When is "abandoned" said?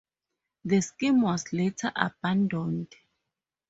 1.95-2.87